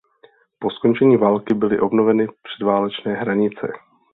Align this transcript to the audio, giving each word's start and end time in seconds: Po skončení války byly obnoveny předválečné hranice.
Po 0.59 0.69
skončení 0.69 1.17
války 1.17 1.53
byly 1.53 1.79
obnoveny 1.79 2.27
předválečné 2.43 3.13
hranice. 3.13 3.67